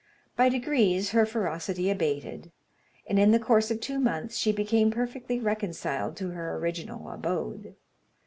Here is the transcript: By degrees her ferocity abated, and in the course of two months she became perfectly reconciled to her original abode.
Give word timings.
By 0.35 0.49
degrees 0.49 1.11
her 1.11 1.27
ferocity 1.27 1.91
abated, 1.91 2.51
and 3.05 3.19
in 3.19 3.29
the 3.29 3.37
course 3.37 3.69
of 3.69 3.79
two 3.79 3.99
months 3.99 4.35
she 4.35 4.51
became 4.51 4.89
perfectly 4.89 5.39
reconciled 5.39 6.17
to 6.17 6.31
her 6.31 6.55
original 6.57 7.07
abode. 7.11 7.75